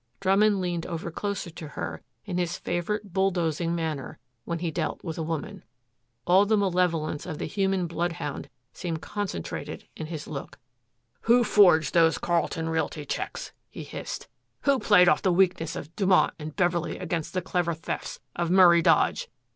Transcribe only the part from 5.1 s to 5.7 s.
a woman.